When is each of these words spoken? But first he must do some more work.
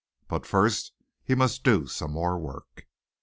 But 0.27 0.47
first 0.47 0.93
he 1.23 1.35
must 1.35 1.63
do 1.63 1.85
some 1.85 2.11
more 2.13 2.39
work. 2.39 2.87